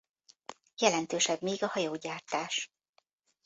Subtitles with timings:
[0.77, 2.69] Jelentősebb még a hajógyártás.